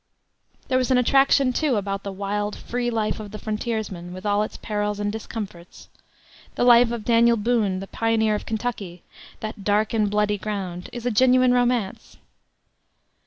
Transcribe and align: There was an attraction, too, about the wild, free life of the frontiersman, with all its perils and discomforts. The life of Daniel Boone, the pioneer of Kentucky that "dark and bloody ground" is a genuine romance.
There 0.67 0.79
was 0.79 0.89
an 0.89 0.97
attraction, 0.97 1.53
too, 1.53 1.75
about 1.75 2.01
the 2.03 2.11
wild, 2.11 2.55
free 2.57 2.89
life 2.89 3.19
of 3.19 3.29
the 3.29 3.37
frontiersman, 3.37 4.13
with 4.13 4.25
all 4.25 4.41
its 4.41 4.57
perils 4.57 4.99
and 4.99 5.11
discomforts. 5.11 5.89
The 6.55 6.63
life 6.63 6.91
of 6.91 7.05
Daniel 7.05 7.37
Boone, 7.37 7.81
the 7.81 7.85
pioneer 7.85 8.33
of 8.33 8.47
Kentucky 8.47 9.03
that 9.41 9.63
"dark 9.63 9.93
and 9.93 10.09
bloody 10.09 10.39
ground" 10.39 10.89
is 10.91 11.05
a 11.05 11.11
genuine 11.11 11.53
romance. 11.53 12.17